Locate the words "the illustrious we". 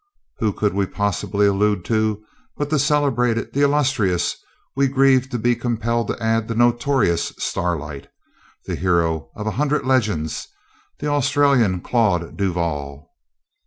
3.53-4.87